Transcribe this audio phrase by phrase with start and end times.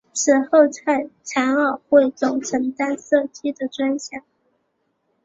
[0.13, 4.23] 此后在残奥会中承担射击的专项。